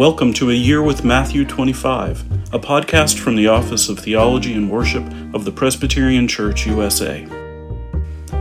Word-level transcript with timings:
Welcome 0.00 0.32
to 0.32 0.48
A 0.48 0.54
Year 0.54 0.82
with 0.82 1.04
Matthew 1.04 1.44
25, 1.44 2.54
a 2.54 2.58
podcast 2.58 3.18
from 3.18 3.36
the 3.36 3.48
Office 3.48 3.90
of 3.90 3.98
Theology 3.98 4.54
and 4.54 4.70
Worship 4.70 5.04
of 5.34 5.44
the 5.44 5.52
Presbyterian 5.52 6.26
Church 6.26 6.66
USA. 6.66 7.26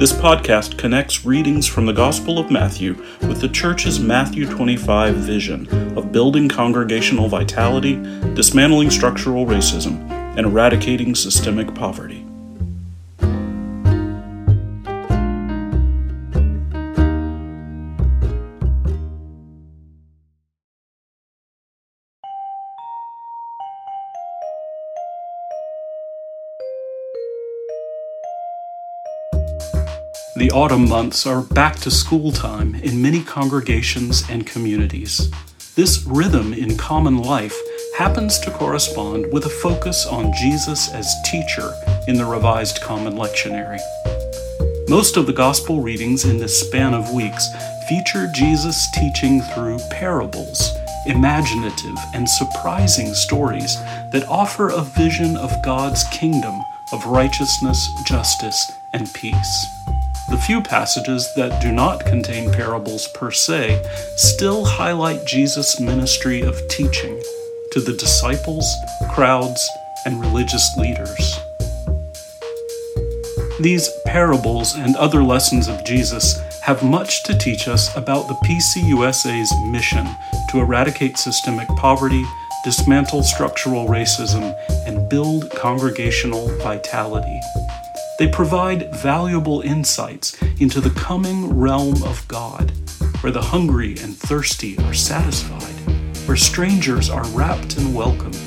This 0.00 0.12
podcast 0.12 0.76
connects 0.76 1.24
readings 1.24 1.68
from 1.68 1.86
the 1.86 1.92
Gospel 1.92 2.40
of 2.40 2.50
Matthew 2.50 2.94
with 3.20 3.40
the 3.40 3.48
Church's 3.48 4.00
Matthew 4.00 4.50
25 4.50 5.14
vision 5.14 5.68
of 5.96 6.10
building 6.10 6.48
congregational 6.48 7.28
vitality, 7.28 8.02
dismantling 8.34 8.90
structural 8.90 9.46
racism, 9.46 10.10
and 10.36 10.46
eradicating 10.46 11.14
systemic 11.14 11.72
poverty. 11.72 12.23
The 30.36 30.50
autumn 30.50 30.88
months 30.88 31.28
are 31.28 31.42
back 31.42 31.76
to 31.76 31.92
school 31.92 32.32
time 32.32 32.74
in 32.74 33.00
many 33.00 33.22
congregations 33.22 34.24
and 34.28 34.44
communities. 34.44 35.30
This 35.76 36.04
rhythm 36.04 36.52
in 36.52 36.76
common 36.76 37.18
life 37.18 37.56
happens 37.96 38.40
to 38.40 38.50
correspond 38.50 39.32
with 39.32 39.46
a 39.46 39.48
focus 39.48 40.04
on 40.06 40.32
Jesus 40.32 40.92
as 40.92 41.14
teacher 41.24 41.72
in 42.08 42.16
the 42.16 42.24
Revised 42.24 42.80
Common 42.82 43.12
Lectionary. 43.12 43.78
Most 44.88 45.16
of 45.16 45.26
the 45.26 45.32
Gospel 45.32 45.80
readings 45.80 46.24
in 46.24 46.38
this 46.38 46.66
span 46.66 46.94
of 46.94 47.14
weeks 47.14 47.46
feature 47.88 48.26
Jesus 48.34 48.90
teaching 48.90 49.40
through 49.40 49.78
parables, 49.92 50.68
imaginative 51.06 51.96
and 52.12 52.28
surprising 52.28 53.14
stories 53.14 53.76
that 54.10 54.26
offer 54.28 54.70
a 54.70 54.82
vision 54.82 55.36
of 55.36 55.62
God's 55.64 56.02
kingdom 56.12 56.60
of 56.92 57.06
righteousness, 57.06 57.88
justice, 58.04 58.72
and 58.92 59.14
peace. 59.14 59.66
The 60.30 60.38
few 60.38 60.62
passages 60.62 61.28
that 61.34 61.60
do 61.60 61.70
not 61.70 62.06
contain 62.06 62.50
parables 62.50 63.08
per 63.08 63.30
se 63.30 63.84
still 64.16 64.64
highlight 64.64 65.26
Jesus' 65.26 65.78
ministry 65.78 66.40
of 66.40 66.66
teaching 66.68 67.22
to 67.72 67.80
the 67.80 67.92
disciples, 67.92 68.74
crowds, 69.10 69.68
and 70.06 70.20
religious 70.20 70.76
leaders. 70.78 71.38
These 73.60 73.90
parables 74.06 74.74
and 74.74 74.96
other 74.96 75.22
lessons 75.22 75.68
of 75.68 75.84
Jesus 75.84 76.40
have 76.62 76.82
much 76.82 77.22
to 77.24 77.36
teach 77.36 77.68
us 77.68 77.94
about 77.94 78.26
the 78.26 78.34
PCUSA's 78.46 79.52
mission 79.66 80.08
to 80.50 80.58
eradicate 80.58 81.18
systemic 81.18 81.68
poverty, 81.76 82.24
dismantle 82.64 83.22
structural 83.22 83.86
racism, 83.86 84.56
and 84.86 85.08
build 85.10 85.50
congregational 85.50 86.48
vitality. 86.58 87.40
They 88.16 88.28
provide 88.28 88.94
valuable 88.94 89.62
insights 89.62 90.40
into 90.60 90.80
the 90.80 90.90
coming 90.90 91.58
realm 91.58 92.00
of 92.04 92.26
God, 92.28 92.70
where 93.20 93.32
the 93.32 93.42
hungry 93.42 93.98
and 93.98 94.16
thirsty 94.16 94.78
are 94.78 94.94
satisfied, 94.94 95.74
where 96.26 96.36
strangers 96.36 97.10
are 97.10 97.26
wrapped 97.30 97.76
and 97.76 97.92
welcomed, 97.92 98.38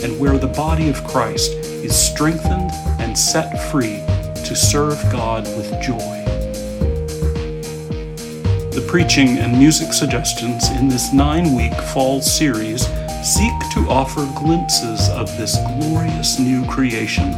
and 0.00 0.20
where 0.20 0.38
the 0.38 0.46
body 0.46 0.88
of 0.88 1.04
Christ 1.08 1.50
is 1.50 1.96
strengthened 1.96 2.70
and 3.00 3.18
set 3.18 3.72
free 3.72 3.96
to 4.44 4.54
serve 4.54 5.02
God 5.10 5.42
with 5.56 5.72
joy. 5.82 6.22
The 8.70 8.86
preaching 8.86 9.38
and 9.38 9.58
music 9.58 9.92
suggestions 9.92 10.70
in 10.70 10.86
this 10.86 11.12
nine 11.12 11.56
week 11.56 11.74
fall 11.92 12.20
series 12.20 12.86
seek 13.26 13.58
to 13.72 13.80
offer 13.88 14.24
glimpses 14.36 15.08
of 15.08 15.36
this 15.36 15.56
glorious 15.66 16.38
new 16.38 16.64
creation 16.66 17.32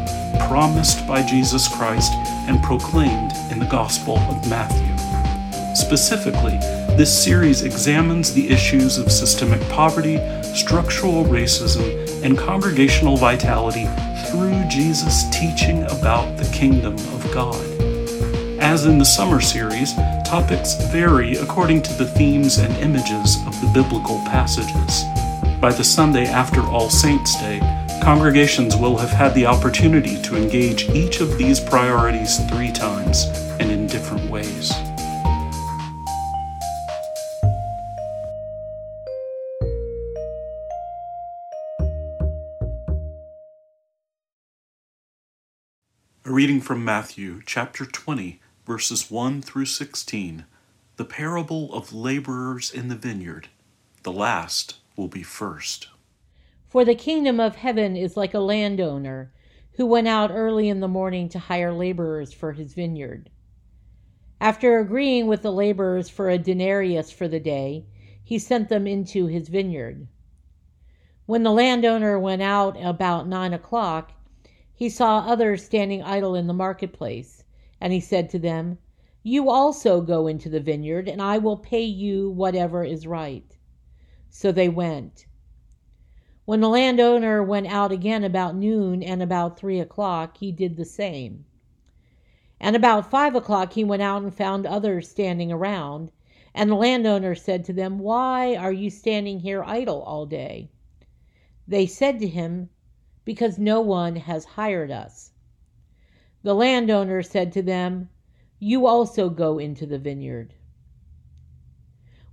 promised 0.47 1.07
by 1.07 1.23
Jesus 1.23 1.67
Christ 1.67 2.13
and 2.47 2.63
proclaimed 2.63 3.33
in 3.51 3.59
the 3.59 3.69
Gospel 3.71 4.19
of 4.19 4.51
Matthew. 4.51 4.95
Specifically, 5.75 6.59
this 6.99 7.25
series 7.25 7.63
examines 7.63 8.35
the 8.35 8.51
issues 8.51 8.99
of 8.99 9.11
systemic 9.11 9.67
poverty, 9.71 10.19
structural 10.55 11.25
racism, 11.25 12.23
and 12.23 12.37
congregational 12.37 13.17
vitality 13.17 13.87
through 14.27 14.63
Jesus' 14.69 15.25
teaching 15.31 15.85
about 15.85 16.37
the 16.37 16.51
kingdom 16.53 16.97
of 16.97 17.27
God. 17.33 17.65
As 18.61 18.85
in 18.85 18.99
the 18.99 19.07
summer 19.07 19.41
series, 19.41 19.95
topics 20.27 20.75
vary 20.93 21.37
according 21.37 21.81
to 21.85 21.95
the 21.95 22.07
themes 22.07 22.59
and 22.59 22.77
images 22.77 23.39
of 23.47 23.59
the 23.63 23.71
biblical 23.73 24.19
passages. 24.27 25.05
By 25.61 25.73
the 25.73 25.83
Sunday 25.83 26.27
after 26.27 26.61
All 26.61 26.89
Saints' 26.89 27.35
Day, 27.41 27.59
Congregations 28.01 28.77
will 28.77 28.97
have 28.97 29.11
had 29.11 29.35
the 29.35 29.47
opportunity 29.47 30.23
to 30.23 30.37
engage 30.37 30.89
each 30.91 31.21
of 31.21 31.37
these 31.37 31.59
priorities 31.59 32.39
three 32.49 32.71
times 32.71 33.25
and 33.59 33.69
in 33.69 33.89
different 33.89 34.31
ways. 34.31 34.71
A 46.25 46.31
reading 46.31 46.61
from 46.61 46.85
Matthew 46.85 47.43
chapter 47.45 47.85
20, 47.85 48.41
verses 48.65 49.11
1 49.11 49.43
through 49.43 49.67
16. 49.67 50.45
The 50.95 51.05
parable 51.05 51.75
of 51.75 51.93
laborers 51.93 52.71
in 52.71 52.87
the 52.87 52.95
vineyard. 52.95 53.49
The 54.05 54.13
last 54.13 54.77
will 54.99 55.09
be 55.09 55.23
first. 55.23 55.89
For 56.67 56.85
the 56.85 56.95
kingdom 56.97 57.39
of 57.39 57.57
heaven 57.57 57.97
is 57.97 58.17
like 58.17 58.35
a 58.35 58.41
landowner 58.41 59.33
who 59.77 59.87
went 59.87 60.09
out 60.09 60.33
early 60.33 60.69
in 60.69 60.81
the 60.81 60.89
morning 60.89 61.29
to 61.29 61.39
hire 61.39 61.73
laborers 61.73 62.33
for 62.33 62.53
his 62.53 62.75
vineyard. 62.75 63.31
After 64.41 64.79
agreeing 64.79 65.29
with 65.29 65.43
the 65.43 65.53
laborers 65.53 66.09
for 66.09 66.29
a 66.29 66.37
denarius 66.37 67.13
for 67.13 67.29
the 67.29 67.41
day, 67.41 67.87
he 68.23 68.39
sent 68.39 68.69
them 68.69 68.87
into 68.87 69.27
his 69.27 69.49
vineyard. 69.49 70.09
When 71.27 71.45
the 71.45 71.53
landowner 71.53 72.19
went 72.19 72.43
out 72.43 72.77
about 72.83 73.29
nine 73.29 73.53
o'clock, 73.53 74.13
he 74.75 74.89
saw 74.89 75.21
others 75.21 75.65
standing 75.65 76.03
idle 76.03 76.35
in 76.35 76.47
the 76.47 76.53
marketplace, 76.53 77.45
and 77.81 77.93
he 77.93 78.01
said 78.01 78.31
to 78.31 78.39
them, 78.39 78.79
You 79.23 79.51
also 79.51 80.01
go 80.01 80.27
into 80.27 80.49
the 80.49 80.61
vineyard, 80.61 81.09
and 81.09 81.23
I 81.23 81.39
will 81.39 81.57
pay 81.57 81.85
you 81.85 82.31
whatever 82.31 82.85
is 82.85 83.07
right. 83.07 83.58
So 84.41 84.53
they 84.53 84.69
went. 84.69 85.27
When 86.45 86.61
the 86.61 86.69
landowner 86.69 87.43
went 87.43 87.67
out 87.67 87.91
again 87.91 88.23
about 88.23 88.55
noon 88.55 89.03
and 89.03 89.21
about 89.21 89.59
three 89.59 89.81
o'clock, 89.81 90.37
he 90.37 90.53
did 90.53 90.77
the 90.77 90.85
same. 90.85 91.45
And 92.61 92.77
about 92.77 93.11
five 93.11 93.35
o'clock 93.35 93.73
he 93.73 93.83
went 93.83 94.03
out 94.03 94.23
and 94.23 94.33
found 94.33 94.65
others 94.65 95.09
standing 95.09 95.51
around. 95.51 96.13
And 96.55 96.71
the 96.71 96.77
landowner 96.77 97.35
said 97.35 97.65
to 97.65 97.73
them, 97.73 97.99
Why 97.99 98.55
are 98.55 98.73
you 98.73 98.91
standing 98.91 99.41
here 99.41 99.65
idle 99.65 100.03
all 100.03 100.25
day? 100.25 100.71
They 101.67 101.87
said 101.87 102.21
to 102.21 102.29
him, 102.29 102.71
Because 103.25 103.59
no 103.59 103.81
one 103.81 104.15
has 104.15 104.45
hired 104.55 104.93
us. 104.93 105.33
The 106.45 106.55
landowner 106.55 107.25
said 107.25 107.51
to 107.55 107.63
them, 107.63 108.09
You 108.61 108.87
also 108.87 109.31
go 109.31 109.59
into 109.59 109.85
the 109.85 109.99
vineyard. 109.99 110.55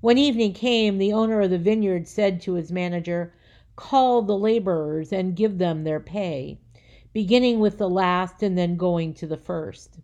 When 0.06 0.20
evening 0.20 0.54
came, 0.54 1.00
the 1.00 1.12
owner 1.14 1.42
of 1.42 1.50
the 1.50 1.58
vineyard 1.58 2.08
said 2.08 2.40
to 2.42 2.54
his 2.54 2.72
manager, 2.72 3.34
call 3.76 4.22
the 4.22 4.38
laborers 4.38 5.12
and 5.12 5.36
give 5.36 5.58
them 5.58 5.84
their 5.84 6.00
pay, 6.00 6.60
beginning 7.12 7.60
with 7.60 7.80
the 7.80 7.90
last 7.90 8.44
and 8.44 8.56
then 8.56 8.78
going 8.78 9.16
to 9.16 9.26
the 9.26 9.36
first. 9.36 9.98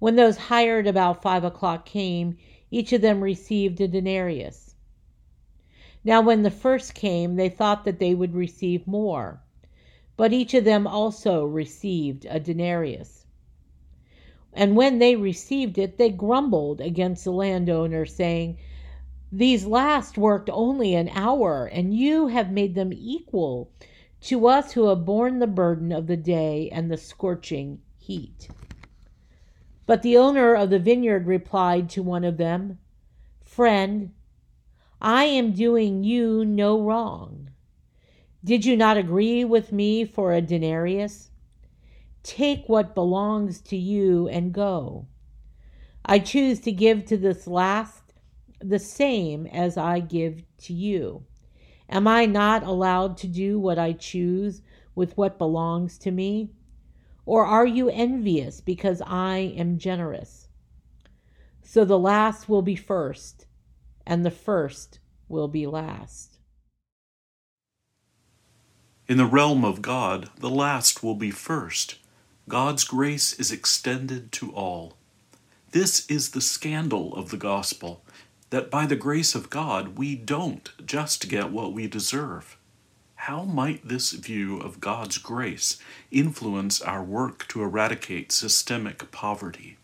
When 0.00 0.16
those 0.16 0.36
hired 0.36 0.86
about 0.86 1.22
five 1.22 1.44
o'clock 1.44 1.86
came, 1.86 2.36
each 2.70 2.92
of 2.92 3.00
them 3.00 3.22
received 3.24 3.80
a 3.80 3.88
denarius. 3.88 4.74
Now, 6.04 6.20
when 6.20 6.42
the 6.42 6.50
first 6.50 6.92
came, 6.94 7.36
they 7.36 7.48
thought 7.48 7.86
that 7.86 8.00
they 8.00 8.14
would 8.14 8.34
receive 8.34 8.86
more, 8.86 9.40
but 10.18 10.34
each 10.34 10.52
of 10.52 10.64
them 10.64 10.86
also 10.86 11.46
received 11.46 12.26
a 12.28 12.38
denarius. 12.38 13.24
And 14.52 14.76
when 14.76 14.98
they 14.98 15.16
received 15.16 15.78
it, 15.78 15.96
they 15.96 16.10
grumbled 16.10 16.82
against 16.82 17.24
the 17.24 17.32
landowner, 17.32 18.04
saying, 18.04 18.58
these 19.32 19.64
last 19.64 20.18
worked 20.18 20.50
only 20.52 20.94
an 20.94 21.08
hour, 21.10 21.66
and 21.66 21.94
you 21.94 22.28
have 22.28 22.50
made 22.50 22.74
them 22.74 22.92
equal 22.92 23.70
to 24.22 24.46
us 24.46 24.72
who 24.72 24.88
have 24.88 25.04
borne 25.04 25.38
the 25.38 25.46
burden 25.46 25.92
of 25.92 26.06
the 26.06 26.16
day 26.16 26.68
and 26.70 26.90
the 26.90 26.96
scorching 26.96 27.80
heat. 27.96 28.48
But 29.86 30.02
the 30.02 30.16
owner 30.16 30.54
of 30.54 30.70
the 30.70 30.78
vineyard 30.78 31.26
replied 31.26 31.88
to 31.90 32.02
one 32.02 32.24
of 32.24 32.36
them, 32.36 32.78
Friend, 33.42 34.12
I 35.00 35.24
am 35.24 35.52
doing 35.52 36.04
you 36.04 36.44
no 36.44 36.80
wrong. 36.80 37.50
Did 38.44 38.64
you 38.64 38.76
not 38.76 38.96
agree 38.96 39.44
with 39.44 39.72
me 39.72 40.04
for 40.04 40.32
a 40.32 40.40
denarius? 40.40 41.30
Take 42.22 42.68
what 42.68 42.94
belongs 42.94 43.60
to 43.62 43.76
you 43.76 44.28
and 44.28 44.52
go. 44.52 45.06
I 46.04 46.18
choose 46.18 46.60
to 46.60 46.72
give 46.72 47.04
to 47.06 47.16
this 47.16 47.46
last 47.46 47.99
the 48.60 48.78
same 48.78 49.46
as 49.46 49.76
I 49.76 50.00
give 50.00 50.42
to 50.58 50.72
you. 50.72 51.24
Am 51.88 52.06
I 52.06 52.26
not 52.26 52.62
allowed 52.62 53.16
to 53.18 53.26
do 53.26 53.58
what 53.58 53.78
I 53.78 53.92
choose 53.92 54.62
with 54.94 55.16
what 55.16 55.38
belongs 55.38 55.98
to 55.98 56.10
me? 56.10 56.50
Or 57.26 57.44
are 57.44 57.66
you 57.66 57.88
envious 57.88 58.60
because 58.60 59.02
I 59.06 59.38
am 59.56 59.78
generous? 59.78 60.48
So 61.62 61.84
the 61.84 61.98
last 61.98 62.48
will 62.48 62.62
be 62.62 62.76
first, 62.76 63.46
and 64.06 64.24
the 64.24 64.30
first 64.30 64.98
will 65.28 65.48
be 65.48 65.66
last. 65.66 66.38
In 69.08 69.16
the 69.16 69.26
realm 69.26 69.64
of 69.64 69.82
God, 69.82 70.30
the 70.38 70.50
last 70.50 71.02
will 71.02 71.14
be 71.14 71.30
first. 71.30 71.98
God's 72.48 72.84
grace 72.84 73.32
is 73.32 73.52
extended 73.52 74.32
to 74.32 74.52
all. 74.52 74.94
This 75.72 76.06
is 76.06 76.30
the 76.30 76.40
scandal 76.40 77.14
of 77.14 77.30
the 77.30 77.36
gospel 77.36 78.02
that 78.50 78.70
by 78.70 78.86
the 78.86 78.96
grace 78.96 79.34
of 79.34 79.50
God 79.50 79.96
we 79.96 80.14
don't 80.14 80.70
just 80.84 81.28
get 81.28 81.50
what 81.50 81.72
we 81.72 81.86
deserve. 81.86 82.56
How 83.14 83.44
might 83.44 83.86
this 83.86 84.12
view 84.12 84.58
of 84.58 84.80
God's 84.80 85.18
grace 85.18 85.78
influence 86.10 86.80
our 86.80 87.02
work 87.02 87.46
to 87.48 87.62
eradicate 87.62 88.32
systemic 88.32 89.10
poverty? 89.10 89.76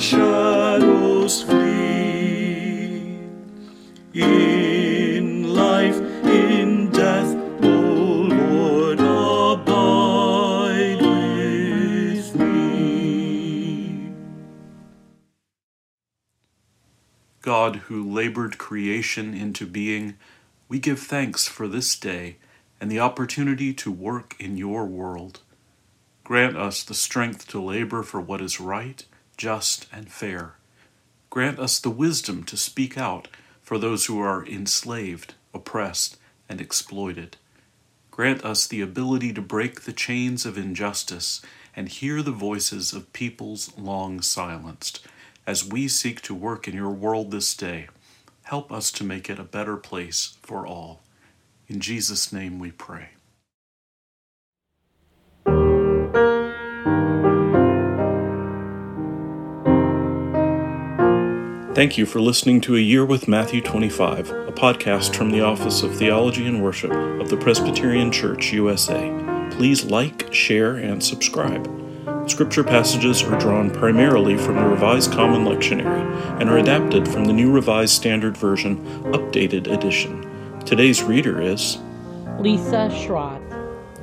Shadows 0.00 1.42
flee. 1.42 3.18
In 4.14 5.54
life, 5.54 5.96
in 6.24 6.90
death, 6.90 7.34
O 7.62 8.28
Lord, 8.30 9.00
abide 9.00 11.00
with 11.00 12.34
me. 12.36 14.12
God, 17.42 17.76
who 17.76 18.10
labored 18.10 18.58
creation 18.58 19.34
into 19.34 19.66
being, 19.66 20.16
we 20.68 20.78
give 20.78 21.00
thanks 21.00 21.48
for 21.48 21.66
this 21.66 21.98
day 21.98 22.36
and 22.80 22.90
the 22.90 23.00
opportunity 23.00 23.74
to 23.74 23.90
work 23.90 24.36
in 24.38 24.56
your 24.56 24.86
world. 24.86 25.40
Grant 26.24 26.56
us 26.56 26.82
the 26.82 26.94
strength 26.94 27.46
to 27.48 27.60
labor 27.60 28.02
for 28.02 28.20
what 28.20 28.40
is 28.40 28.60
right, 28.60 29.04
just, 29.38 29.86
and 29.92 30.12
fair. 30.12 30.56
Grant 31.30 31.58
us 31.58 31.78
the 31.78 31.90
wisdom 31.90 32.44
to 32.44 32.56
speak 32.56 32.98
out 32.98 33.28
for 33.62 33.78
those 33.78 34.06
who 34.06 34.20
are 34.20 34.46
enslaved, 34.46 35.34
oppressed, 35.54 36.18
and 36.48 36.60
exploited. 36.60 37.36
Grant 38.10 38.44
us 38.44 38.66
the 38.66 38.80
ability 38.80 39.32
to 39.32 39.40
break 39.40 39.82
the 39.82 39.92
chains 39.92 40.44
of 40.44 40.58
injustice 40.58 41.40
and 41.76 41.88
hear 41.88 42.22
the 42.22 42.32
voices 42.32 42.92
of 42.92 43.12
peoples 43.12 43.72
long 43.78 44.20
silenced. 44.20 45.06
As 45.46 45.64
we 45.64 45.86
seek 45.86 46.20
to 46.22 46.34
work 46.34 46.66
in 46.66 46.74
your 46.74 46.90
world 46.90 47.30
this 47.30 47.54
day, 47.54 47.88
help 48.42 48.72
us 48.72 48.90
to 48.92 49.04
make 49.04 49.30
it 49.30 49.38
a 49.38 49.44
better 49.44 49.76
place 49.76 50.36
for 50.42 50.66
all. 50.66 51.00
In 51.68 51.80
Jesus' 51.80 52.32
name 52.32 52.58
we 52.58 52.72
pray. 52.72 53.10
Thank 61.78 61.96
you 61.96 62.06
for 62.06 62.20
listening 62.20 62.60
to 62.62 62.74
A 62.74 62.80
Year 62.80 63.04
with 63.04 63.28
Matthew 63.28 63.60
25, 63.60 64.30
a 64.30 64.50
podcast 64.50 65.14
from 65.14 65.30
the 65.30 65.42
Office 65.42 65.84
of 65.84 65.94
Theology 65.94 66.44
and 66.44 66.60
Worship 66.60 66.90
of 66.90 67.28
the 67.28 67.36
Presbyterian 67.36 68.10
Church, 68.10 68.52
USA. 68.52 69.48
Please 69.52 69.84
like, 69.84 70.26
share, 70.34 70.74
and 70.74 71.00
subscribe. 71.00 71.70
Scripture 72.28 72.64
passages 72.64 73.22
are 73.22 73.38
drawn 73.38 73.70
primarily 73.70 74.36
from 74.36 74.56
the 74.56 74.64
Revised 74.64 75.12
Common 75.12 75.44
Lectionary 75.44 76.40
and 76.40 76.50
are 76.50 76.58
adapted 76.58 77.06
from 77.06 77.26
the 77.26 77.32
New 77.32 77.52
Revised 77.52 77.94
Standard 77.94 78.36
Version, 78.36 78.84
Updated 79.12 79.72
Edition. 79.72 80.58
Today's 80.66 81.04
reader 81.04 81.40
is 81.40 81.78
Lisa 82.40 82.90
Schrott. 82.90 83.40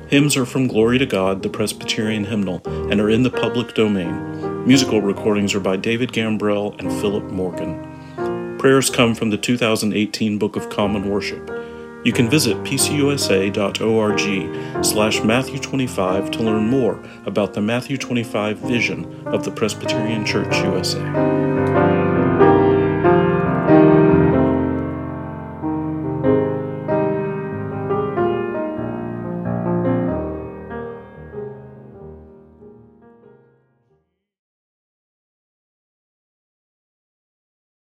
Hymns 0.08 0.34
are 0.34 0.46
from 0.46 0.66
Glory 0.66 0.96
to 0.96 1.04
God, 1.04 1.42
the 1.42 1.50
Presbyterian 1.50 2.24
hymnal, 2.24 2.62
and 2.90 3.02
are 3.02 3.10
in 3.10 3.22
the 3.22 3.28
public 3.28 3.74
domain. 3.74 4.55
Musical 4.66 5.00
recordings 5.00 5.54
are 5.54 5.60
by 5.60 5.76
David 5.76 6.10
Gambrell 6.10 6.76
and 6.80 6.90
Phillip 7.00 7.22
Morgan. 7.30 8.58
Prayers 8.58 8.90
come 8.90 9.14
from 9.14 9.30
the 9.30 9.36
2018 9.36 10.38
Book 10.38 10.56
of 10.56 10.68
Common 10.70 11.08
Worship. 11.08 11.48
You 12.04 12.12
can 12.12 12.28
visit 12.28 12.56
pcusa.org 12.64 14.20
slash 14.84 15.22
Matthew 15.22 15.60
25 15.60 16.32
to 16.32 16.42
learn 16.42 16.66
more 16.68 17.00
about 17.26 17.54
the 17.54 17.62
Matthew 17.62 17.96
25 17.96 18.58
vision 18.58 19.24
of 19.28 19.44
the 19.44 19.52
Presbyterian 19.52 20.26
Church 20.26 20.52
USA. 20.56 21.65